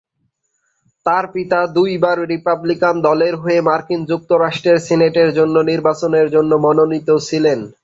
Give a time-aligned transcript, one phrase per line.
[1.05, 7.59] তার পিতা দুইবার রিপাবলিকান দলের হয়ে মার্কিন যুক্তরাষ্ট্রের সিনেটের জন্য নির্বাচনের জন্য মনোনীত ছিলেন।